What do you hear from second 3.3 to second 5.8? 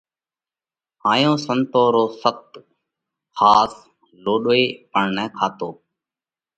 (ۿاس) لوڏو ئي پڻ نه کاتو۔